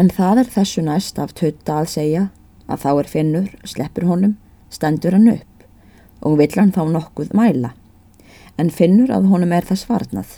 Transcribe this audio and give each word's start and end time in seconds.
En 0.00 0.08
það 0.08 0.38
er 0.40 0.48
þessu 0.48 0.82
næst 0.86 1.18
af 1.20 1.34
tutta 1.36 1.82
að 1.82 1.90
segja 1.92 2.20
að 2.72 2.84
þá 2.84 2.90
er 2.92 3.08
finnur, 3.10 3.48
sleppur 3.68 4.06
honum, 4.08 4.38
stendur 4.72 5.12
hann 5.12 5.28
upp 5.34 5.66
og 6.24 6.38
vill 6.40 6.54
hann 6.56 6.72
þá 6.72 6.86
nokkuð 6.94 7.34
mæla. 7.36 7.74
En 8.56 8.70
finnur 8.72 9.12
að 9.12 9.28
honum 9.28 9.52
er 9.52 9.66
það 9.68 9.80
svarnað. 9.82 10.30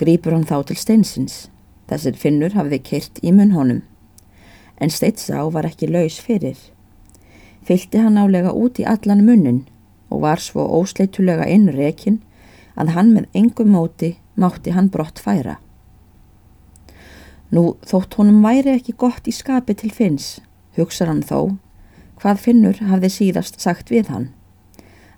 Grýpur 0.00 0.36
hann 0.36 0.44
þá 0.48 0.58
til 0.68 0.76
steinsins. 0.80 1.38
Þessir 1.88 2.20
finnur 2.20 2.52
hafiði 2.56 2.80
kyrt 2.90 3.22
í 3.24 3.32
munn 3.32 3.54
honum. 3.56 3.80
En 4.76 4.92
steitsá 4.92 5.40
var 5.52 5.68
ekki 5.68 5.88
laus 5.88 6.20
fyrir. 6.20 6.60
Fylti 7.64 8.00
hann 8.04 8.20
álega 8.20 8.52
út 8.52 8.80
í 8.80 8.88
allan 8.88 9.24
munnin 9.24 9.64
og 10.12 10.24
var 10.26 10.40
svo 10.40 10.66
ósleitulega 10.80 11.48
inn 11.48 11.68
rekin 11.76 12.20
að 12.76 12.92
hann 12.96 13.16
með 13.16 13.28
engum 13.40 13.72
móti 13.76 14.14
mátti 14.36 14.76
hann 14.76 14.92
brott 14.92 15.20
færa. 15.20 15.56
Nú 17.50 17.74
þótt 17.82 18.14
honum 18.20 18.44
væri 18.44 18.76
ekki 18.76 18.94
gott 18.94 19.26
í 19.26 19.34
skapi 19.34 19.74
til 19.74 19.90
finns 19.90 20.38
Hugsar 20.76 21.10
hann 21.10 21.24
þó, 21.26 21.56
hvað 22.20 22.42
finnur 22.44 22.78
hafði 22.86 23.10
síðast 23.10 23.58
sagt 23.62 23.90
við 23.90 24.10
hann, 24.12 24.28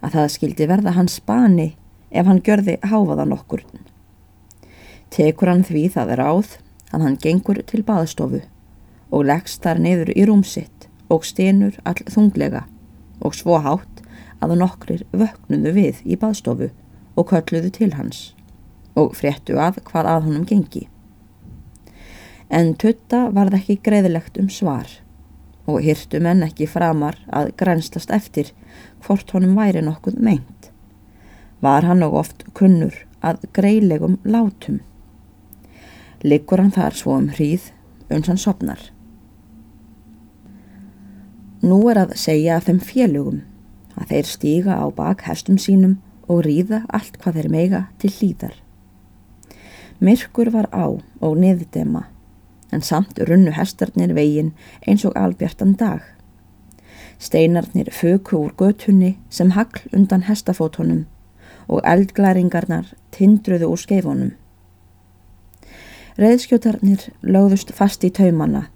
að 0.00 0.16
það 0.16 0.32
skildi 0.36 0.68
verða 0.70 0.94
hans 0.96 1.18
bani 1.28 1.74
ef 2.10 2.28
hann 2.28 2.40
gjörði 2.44 2.78
háfaðan 2.80 3.34
okkur. 3.36 3.64
Tekur 5.12 5.52
hann 5.52 5.64
því 5.68 5.84
það 5.92 6.14
er 6.14 6.22
áð 6.24 6.54
að 6.92 7.04
hann 7.04 7.18
gengur 7.20 7.60
til 7.68 7.82
baðstofu 7.84 8.40
og 9.12 9.26
leggst 9.28 9.60
þar 9.64 9.82
neyður 9.84 10.14
í 10.16 10.24
rúmsitt 10.28 10.88
og 11.12 11.26
stenur 11.28 11.76
all 11.84 12.00
þunglega 12.08 12.64
og 13.20 13.36
svo 13.36 13.58
hátt 13.60 14.00
að 14.42 14.56
nokkrir 14.62 15.04
vöknuðu 15.12 15.74
við 15.76 16.00
í 16.08 16.16
baðstofu 16.16 16.70
og 17.12 17.28
kölluðu 17.28 17.74
til 17.76 17.92
hans 17.98 18.30
og 18.96 19.12
fréttu 19.16 19.60
að 19.60 19.82
hvað 19.88 20.08
að 20.08 20.24
honum 20.30 20.48
gengi. 20.48 20.88
En 22.52 22.74
tutta 22.76 23.30
varð 23.32 23.56
ekki 23.56 23.78
greiðilegt 23.80 24.36
um 24.36 24.50
svar 24.52 24.90
og 25.64 25.78
hyrtu 25.80 26.18
menn 26.20 26.42
ekki 26.44 26.66
framar 26.68 27.16
að 27.32 27.52
grænslast 27.56 28.10
eftir 28.12 28.50
hvort 29.06 29.30
honum 29.32 29.54
væri 29.56 29.80
nokkuð 29.86 30.18
meint. 30.20 30.68
Var 31.64 31.86
hann 31.88 32.04
og 32.04 32.18
oft 32.20 32.44
kunnur 32.58 32.92
að 33.24 33.46
greilegum 33.56 34.18
látum. 34.24 34.80
Liggur 36.20 36.60
hann 36.60 36.74
þar 36.74 36.98
svo 36.98 37.16
um 37.16 37.30
hríð 37.32 37.70
uns 38.12 38.28
hann 38.28 38.42
sopnar. 38.44 38.82
Nú 41.62 41.78
er 41.88 42.02
að 42.02 42.16
segja 42.18 42.58
af 42.58 42.68
þeim 42.68 42.82
félugum 42.82 43.42
að 43.96 44.12
þeir 44.12 44.28
stíga 44.28 44.76
á 44.82 44.86
bak 44.92 45.24
hestum 45.28 45.56
sínum 45.62 46.00
og 46.28 46.44
ríða 46.44 46.82
allt 46.92 47.16
hvað 47.22 47.38
þeir 47.38 47.52
meiga 47.54 47.84
til 48.02 48.12
hlýðar. 48.18 48.56
Myrkur 50.02 50.50
var 50.50 50.68
á 50.74 50.90
og 50.90 51.38
niðdema 51.38 52.10
en 52.72 52.82
samt 52.82 53.18
runnu 53.28 53.52
hestarnir 53.56 54.14
vegin 54.16 54.52
eins 54.86 55.04
og 55.04 55.16
albjartan 55.16 55.74
dag. 55.78 56.00
Steinarnir 57.18 57.90
föku 57.92 58.36
úr 58.36 58.54
götunni 58.58 59.16
sem 59.30 59.50
hagl 59.50 59.84
undan 59.92 60.24
hestafótonum 60.26 61.04
og 61.68 61.82
eldglæringarnar 61.84 62.94
tindruðu 63.14 63.70
úr 63.72 63.82
skeifonum. 63.82 64.32
Reðskjótarnir 66.18 67.10
lögðust 67.22 67.72
fast 67.72 68.04
í 68.04 68.10
taumana. 68.10 68.66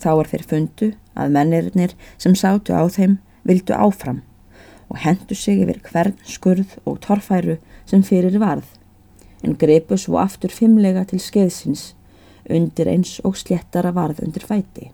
Þá 0.00 0.10
er 0.12 0.32
þeir 0.32 0.48
fundu 0.50 0.88
að 1.14 1.36
mennirnir 1.36 1.94
sem 2.18 2.34
sátu 2.34 2.74
á 2.76 2.84
þeim 2.88 3.18
vildu 3.46 3.76
áfram 3.76 4.24
og 4.90 4.98
hendu 5.02 5.34
sig 5.34 5.62
yfir 5.62 5.80
hvern 5.86 6.18
skurð 6.24 6.76
og 6.84 7.00
torfæru 7.06 7.56
sem 7.86 8.02
fyrir 8.06 8.38
varð 8.42 8.68
en 9.46 9.56
greipu 9.58 9.96
svo 10.00 10.18
aftur 10.20 10.52
fimmlega 10.52 11.04
til 11.10 11.20
skeiðsins 11.22 11.92
undir 12.50 12.88
eins 12.90 13.18
og 13.24 13.36
sléttara 13.38 13.92
varð 13.94 14.22
undir 14.24 14.44
fæti. 14.46 14.90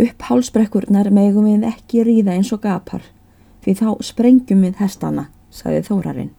Upp 0.00 0.22
hálsbrekkurnar 0.28 1.10
megum 1.12 1.48
við 1.48 1.66
ekki 1.68 2.04
ríða 2.06 2.36
eins 2.36 2.52
og 2.54 2.62
gapar, 2.64 3.02
því 3.60 3.74
þá 3.80 3.88
sprengjum 4.06 4.62
við 4.64 4.78
hestana, 4.80 5.26
sagði 5.50 5.82
þórarinn. 5.88 6.30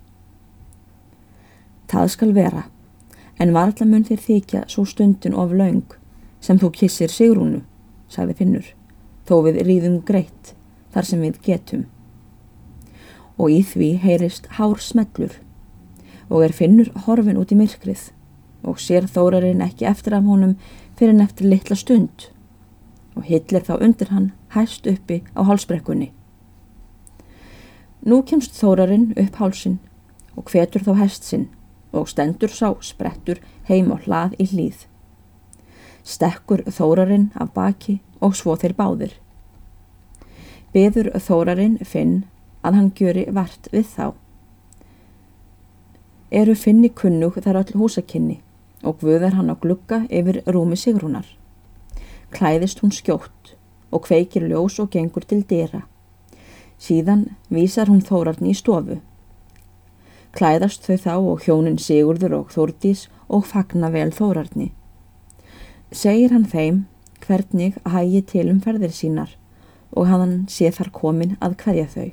Það 1.91 2.07
skal 2.13 2.31
vera, 2.33 2.63
en 3.37 3.51
varðla 3.53 3.87
mun 3.89 4.05
þér 4.07 4.23
þykja 4.25 4.61
svo 4.71 4.85
stundin 4.87 5.35
of 5.35 5.51
laung 5.51 5.97
sem 6.41 6.57
þú 6.57 6.71
kissir 6.77 7.11
sigrúnu, 7.11 7.61
sagði 8.09 8.37
Finnur, 8.39 8.67
þó 9.27 9.35
við 9.45 9.61
ríðum 9.67 9.99
greitt 10.07 10.55
þar 10.95 11.07
sem 11.07 11.21
við 11.21 11.41
getum. 11.45 11.85
Og 13.37 13.51
í 13.51 13.61
því 13.67 13.91
heyrist 14.01 14.47
hár 14.57 14.79
smellur 14.81 15.37
og 16.31 16.45
er 16.45 16.55
Finnur 16.55 16.89
horfin 17.05 17.39
út 17.41 17.51
í 17.51 17.59
myrkrið 17.59 18.09
og 18.63 18.79
sér 18.79 19.07
þórarinn 19.09 19.63
ekki 19.65 19.87
eftir 19.89 20.15
af 20.17 20.27
honum 20.27 20.57
fyrir 20.97 21.15
en 21.15 21.25
eftir 21.25 21.49
litla 21.49 21.75
stund 21.75 22.27
og 23.15 23.25
hillir 23.27 23.65
þá 23.65 23.73
undir 23.81 24.11
hann 24.13 24.31
hæst 24.55 24.87
uppi 24.87 25.21
á 25.35 25.41
hálsbrekkunni. 25.43 26.11
Nú 28.05 28.21
kemst 28.25 28.55
þórarinn 28.57 29.11
upp 29.19 29.39
hálsin 29.41 29.79
og 30.37 30.49
hvetur 30.49 30.85
þá 30.85 30.93
hest 31.01 31.27
sinn 31.27 31.49
og 31.91 32.07
stendur 32.09 32.53
sá 32.53 32.71
sprettur 32.81 33.41
heim 33.67 33.91
og 33.91 34.05
hlað 34.05 34.37
í 34.39 34.47
hlýð. 34.53 34.85
Stekkur 36.03 36.63
þórarinn 36.65 37.29
af 37.35 37.51
baki 37.53 37.99
og 38.21 38.37
svo 38.37 38.55
þeir 38.55 38.77
báðir. 38.77 39.13
Beður 40.73 41.11
þórarinn 41.19 41.77
finn 41.85 42.23
að 42.63 42.77
hann 42.77 42.91
gjöri 42.95 43.25
vart 43.33 43.67
við 43.73 43.89
þá. 43.91 44.13
Eru 46.31 46.55
finni 46.55 46.89
kunnug 46.89 47.41
þar 47.43 47.59
öll 47.65 47.75
húsakinni 47.75 48.39
og 48.83 49.01
guðar 49.01 49.35
hann 49.37 49.51
á 49.53 49.55
glugga 49.55 50.03
yfir 50.09 50.41
rúmi 50.47 50.77
sigrúnar. 50.79 51.25
Klæðist 52.31 52.81
hún 52.81 52.93
skjótt 52.95 53.55
og 53.91 54.05
kveikir 54.07 54.47
ljós 54.47 54.79
og 54.79 54.91
gengur 54.93 55.25
til 55.27 55.43
dýra. 55.43 55.83
Síðan 56.79 57.27
vísar 57.51 57.91
hún 57.91 58.01
þórarni 58.01 58.53
í 58.53 58.57
stofu. 58.57 59.01
Klæðast 60.31 60.87
þau 60.87 60.97
þá 60.97 61.15
og 61.17 61.43
hjónin 61.45 61.77
Sigurður 61.77 62.37
og 62.39 62.53
Þórdís 62.55 63.09
og 63.27 63.45
fagna 63.45 63.91
vel 63.91 64.09
þórarni. 64.15 64.71
Segir 65.91 66.31
hann 66.31 66.47
þeim 66.47 66.85
hvernig 67.21 67.77
að 67.83 67.97
hægi 67.97 68.21
til 68.31 68.47
um 68.49 68.61
ferðir 68.63 68.95
sínar 68.95 69.35
og 69.91 70.07
hann 70.07 70.35
sé 70.49 70.71
þar 70.71 70.89
komin 70.95 71.37
að 71.43 71.57
hverja 71.61 71.87
þau. 71.91 72.09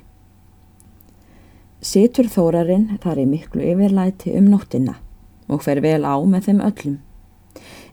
Situr 1.79 2.27
þórarinn 2.27 2.99
þar 2.99 3.23
í 3.23 3.29
miklu 3.29 3.63
yfirlæti 3.63 4.35
um 4.35 4.51
nóttina 4.51 4.99
og 5.49 5.63
fer 5.65 5.81
vel 5.83 6.05
á 6.05 6.15
með 6.21 6.49
þeim 6.49 6.61
öllum. 6.69 6.99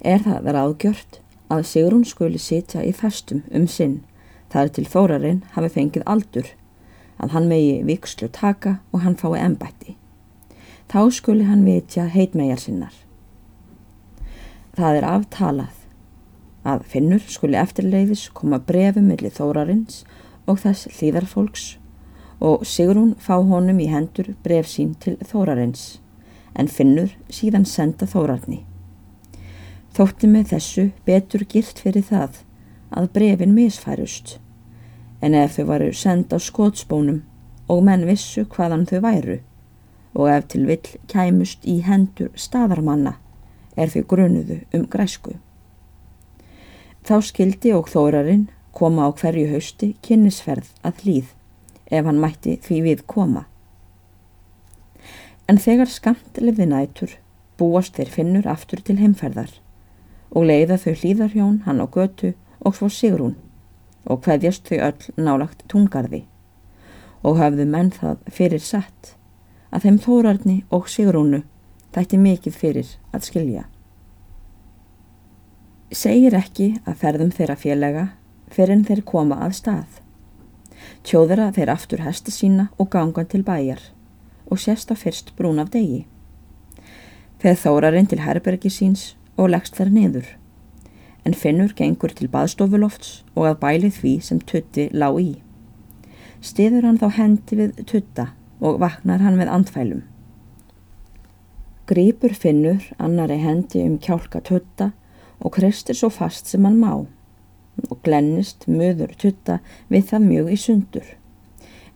Er 0.01 0.21
það 0.23 0.45
verið 0.47 0.67
ágjört 0.67 1.21
að 1.53 1.67
Sigrún 1.71 2.05
skuli 2.05 2.39
sitja 2.43 2.85
í 2.85 2.93
festum 2.95 3.43
um 3.55 3.67
sinn 3.71 4.03
þar 4.53 4.71
til 4.75 4.87
þórarinn 4.91 5.43
hafi 5.57 5.73
fengið 5.75 6.07
aldur, 6.07 6.49
að 7.19 7.33
hann 7.33 7.49
megi 7.51 7.81
vikslu 7.89 8.29
taka 8.33 8.79
og 8.93 9.03
hann 9.05 9.17
fái 9.19 9.39
embætti. 9.41 9.97
Þá 10.87 11.01
skuli 11.17 11.49
hann 11.49 11.65
vitja 11.67 12.07
heitmegar 12.13 12.61
sinnar. 12.63 12.95
Það 14.77 15.01
er 15.01 15.09
aftalað 15.09 15.83
að 16.67 16.85
finnur 16.93 17.25
skuli 17.31 17.59
eftirleiðis 17.59 18.29
koma 18.37 18.61
brefum 18.61 19.09
millir 19.11 19.35
þórarins 19.35 20.05
og 20.47 20.61
þess 20.63 20.91
hlýðarfólks 20.99 21.67
og 22.45 22.67
Sigrún 22.69 23.15
fá 23.23 23.39
honum 23.39 23.81
í 23.81 23.89
hendur 23.91 24.35
bref 24.45 24.69
sín 24.69 24.93
til 25.01 25.17
þórarins 25.25 25.97
en 26.57 26.69
finnur 26.69 27.13
síðan 27.33 27.67
senda 27.69 28.09
þórarni. 28.09 28.63
Þótti 29.97 30.29
með 30.29 30.51
þessu 30.55 30.91
betur 31.09 31.47
gilt 31.49 31.81
fyrir 31.85 32.05
það 32.05 32.43
að 32.97 33.11
brefin 33.15 33.55
misfærust, 33.57 34.39
en 35.21 35.35
ef 35.35 35.57
þau 35.57 35.67
varu 35.71 35.93
senda 35.93 36.37
á 36.37 36.41
skótsbónum 36.41 37.23
og 37.73 37.85
menn 37.85 38.07
vissu 38.09 38.45
hvaðan 38.45 38.87
þau 38.89 39.01
væru 39.05 39.39
og 40.17 40.31
ef 40.33 40.47
til 40.53 40.67
vill 40.69 40.93
kæmust 41.13 41.65
í 41.69 41.81
hendur 41.85 42.31
staðarmanna 42.41 43.17
er 43.77 43.93
þau 43.93 44.05
grunuðu 44.13 44.63
um 44.77 44.87
græsku. 44.89 45.37
Þá 47.07 47.17
skildi 47.23 47.73
og 47.77 47.91
þórarinn 47.93 48.49
koma 48.77 49.09
á 49.09 49.11
hverju 49.13 49.51
hausti 49.53 49.93
kynnisferð 50.05 50.73
að 50.85 51.03
hlýð 51.05 51.29
ef 51.87 52.09
hann 52.09 52.21
mætti 52.21 52.57
því 52.65 52.81
við 52.89 53.05
koma. 53.07 53.45
En 55.47 55.61
þegar 55.63 55.91
skamt 55.91 56.41
lefði 56.43 56.67
nætur 56.67 57.13
búast 57.61 57.97
þeir 57.97 58.11
finnur 58.11 58.49
aftur 58.51 58.83
til 58.83 58.99
heimferðar 58.99 59.53
og 60.35 60.49
leiða 60.51 60.79
þau 60.83 60.95
hlýðarhjón 61.01 61.61
hann 61.67 61.83
á 61.83 61.87
götu 61.87 62.33
og 62.61 62.75
svo 62.77 62.89
Sigrún 62.91 63.37
og 64.05 64.25
hveðjast 64.27 64.67
þau 64.67 64.81
öll 64.89 65.23
nálagt 65.29 65.63
tungarði 65.71 66.25
og 67.23 67.39
hafðu 67.41 67.67
menn 67.71 67.93
það 67.95 68.27
fyrir 68.39 68.63
satt 68.63 69.15
að 69.71 69.87
þeim 69.87 70.03
þórarni 70.03 70.59
og 70.75 70.91
Sigrúnu 70.91 71.43
þætti 71.95 72.21
mikið 72.21 72.61
fyrir 72.61 72.93
að 73.15 73.27
skilja. 73.31 73.65
Segir 75.95 76.35
ekki 76.35 76.73
að 76.85 76.99
ferðum 77.03 77.33
þeirra 77.33 77.57
félaga 77.57 78.07
fyrir 78.51 78.77
en 78.77 78.87
þeir 78.89 79.03
koma 79.07 79.39
að 79.47 79.59
stað. 79.63 80.01
Tjóðra 81.07 81.53
þeir 81.55 81.73
aftur 81.73 82.03
hesti 82.03 82.35
sína 82.35 82.69
og 82.83 82.91
ganga 82.93 83.25
til 83.25 83.47
bæjar 83.47 83.81
og 84.51 84.63
sérst 84.63 84.93
á 84.93 84.97
fyrst 84.97 85.35
brún 85.39 85.61
af 85.63 85.71
degi. 85.75 86.07
Þegar 87.43 87.63
þórarinn 87.63 88.11
til 88.11 88.25
herbergi 88.25 88.73
síns 88.73 89.15
og 89.37 89.51
leggst 89.53 89.77
þar 89.77 89.93
niður 89.93 90.35
en 91.27 91.35
finnur 91.35 91.73
gengur 91.75 92.13
til 92.15 92.29
baðstofulofts 92.31 93.23
og 93.35 93.49
að 93.49 93.57
bælið 93.65 93.97
því 94.01 94.13
sem 94.23 94.43
tutti 94.51 94.87
lág 94.95 95.19
í. 95.19 95.33
Stiður 96.39 96.87
hann 96.87 97.01
þá 97.01 97.09
hendi 97.17 97.59
við 97.59 97.81
tutta 97.91 98.29
og 98.63 98.79
vaknar 98.83 99.25
hann 99.25 99.39
við 99.41 99.51
andfælum. 99.51 100.05
Grýpur 101.91 102.35
finnur 102.35 102.87
annari 103.03 103.41
hendi 103.43 103.83
um 103.83 103.99
kjálka 104.03 104.43
tutta 104.47 104.93
og 105.43 105.57
kristir 105.59 105.99
svo 105.99 106.13
fast 106.15 106.47
sem 106.47 106.65
hann 106.67 106.79
má 106.79 106.93
og 107.91 107.99
glennist 108.07 108.69
möður 108.71 109.13
tutta 109.19 109.59
við 109.91 110.07
það 110.13 110.29
mjög 110.31 110.55
í 110.55 110.61
sundur. 110.63 111.09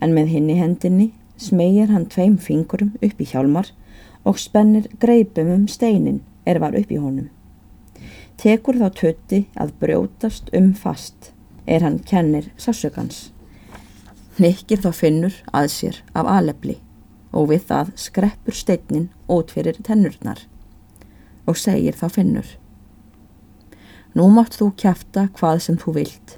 En 0.02 0.14
með 0.16 0.34
hinn 0.34 0.50
í 0.50 0.58
hendinni 0.58 1.10
smegir 1.40 1.90
hann 1.90 2.08
tveim 2.12 2.36
fingurum 2.38 2.92
upp 3.00 3.20
í 3.20 3.28
hjálmar 3.32 3.72
og 4.28 4.38
spennir 4.38 4.88
greipum 5.00 5.50
um 5.54 5.66
steinin 5.68 6.20
er 6.46 6.60
var 6.60 6.76
upp 6.76 6.92
í 6.92 7.00
honum. 7.00 7.30
Tekur 8.40 8.78
þá 8.80 8.88
tutti 8.96 9.42
að 9.60 9.74
brjótast 9.80 10.52
um 10.56 10.72
fast 10.74 11.32
er 11.66 11.84
hann 11.84 11.98
kennir 12.04 12.50
sásökans. 12.60 13.30
Nikkir 14.40 14.80
þá 14.84 14.92
finnur 14.96 15.34
að 15.52 15.68
sér 15.74 16.00
af 16.14 16.28
alefli 16.28 16.78
og 17.32 17.50
við 17.50 17.66
það 17.68 17.92
skreppur 18.06 18.56
steinin 18.56 19.10
út 19.28 19.52
fyrir 19.54 19.76
tennurnar 19.84 20.46
og 21.46 21.58
segir 21.58 21.96
þá 21.96 22.08
finnur 22.16 22.56
Nú 24.10 24.26
mátt 24.34 24.56
þú 24.58 24.72
kæfta 24.74 25.28
hvað 25.38 25.60
sem 25.62 25.76
þú 25.78 25.92
vilt, 26.00 26.32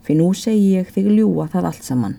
fyrir 0.00 0.22
nú 0.22 0.30
segi 0.32 0.78
ég 0.78 0.92
þig 0.94 1.10
ljúa 1.12 1.44
það 1.52 1.66
allt 1.68 1.84
saman. 1.84 2.14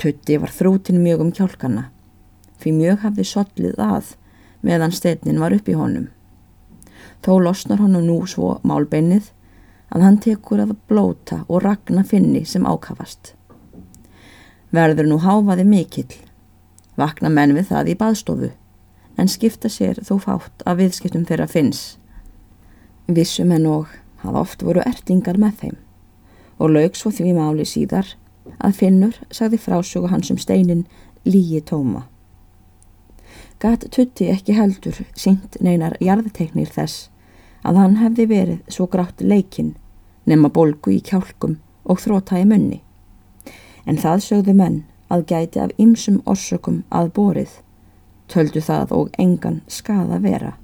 Tutti 0.00 0.38
var 0.40 0.52
þrútin 0.54 1.02
mjög 1.04 1.26
um 1.26 1.32
kjálkana, 1.36 1.90
fyrir 2.56 2.78
mjög 2.78 3.02
hafði 3.04 3.26
sollið 3.28 3.82
að 3.84 4.14
meðan 4.64 4.94
steinin 4.96 5.40
var 5.42 5.52
upp 5.52 5.68
í 5.68 5.76
honum. 5.76 6.06
Þó 7.20 7.34
losnar 7.44 7.82
honum 7.82 8.06
nú 8.08 8.16
svo 8.28 8.54
málbeinnið 8.64 9.28
að 9.92 10.06
hann 10.06 10.18
tekur 10.24 10.62
að 10.64 10.76
blóta 10.88 11.42
og 11.48 11.64
ragna 11.66 12.04
finni 12.06 12.46
sem 12.48 12.64
ákafast. 12.64 13.34
Verður 14.72 15.10
nú 15.10 15.20
háfaði 15.20 15.66
mikill, 15.68 16.16
vakna 16.96 17.28
menn 17.28 17.52
við 17.58 17.68
það 17.74 17.92
í 17.92 17.98
baðstofu, 18.00 18.52
en 19.20 19.28
skipta 19.28 19.68
sér 19.68 20.00
þó 20.06 20.14
fátt 20.22 20.64
að 20.64 20.84
viðskiptum 20.84 21.26
þeirra 21.28 21.48
finns 21.50 21.82
Vissum 23.10 23.50
en 23.52 23.66
og 23.66 23.90
að 24.24 24.36
oft 24.38 24.62
voru 24.62 24.82
ertingar 24.86 25.38
með 25.40 25.56
þeim 25.62 25.78
og 26.60 26.74
laug 26.74 26.96
svo 26.96 27.10
því 27.14 27.32
máli 27.34 27.66
síðar 27.66 28.14
að 28.58 28.76
Finnur 28.80 29.16
sagði 29.30 29.60
frásögu 29.60 30.10
hans 30.10 30.30
um 30.30 30.38
steinin 30.38 30.86
lígi 31.24 31.60
tóma. 31.60 32.06
Gat 33.60 33.84
tutti 33.92 34.30
ekki 34.32 34.56
heldur 34.56 35.02
sínt 35.14 35.58
neinar 35.60 35.96
jarðteiknir 36.00 36.70
þess 36.72 37.08
að 37.62 37.80
hann 37.82 37.96
hefði 38.00 38.26
verið 38.30 38.72
svo 38.72 38.86
grátt 38.88 39.20
leikinn 39.20 39.74
nema 40.24 40.48
bolgu 40.48 40.94
í 40.96 41.00
kjálkum 41.04 41.58
og 41.84 42.00
þróta 42.00 42.40
í 42.40 42.46
munni. 42.48 42.80
En 43.84 44.00
það 44.00 44.24
sögðu 44.26 44.54
menn 44.56 44.80
að 45.10 45.26
gæti 45.32 45.60
af 45.60 45.74
ymsum 45.80 46.20
orsökum 46.24 46.82
að 46.94 47.12
borið, 47.16 47.52
töldu 48.30 48.62
það 48.62 48.92
og 48.96 49.14
engan 49.18 49.60
skada 49.68 50.20
vera. 50.22 50.54